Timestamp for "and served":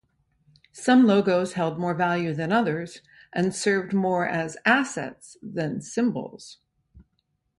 3.33-3.93